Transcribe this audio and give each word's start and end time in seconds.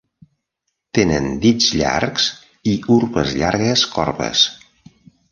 Tenen 0.97 1.27
dits 1.43 1.67
llargs 1.81 2.25
i 2.71 2.73
urpes 2.95 3.35
llargues 3.41 3.83
corbes. 3.97 4.47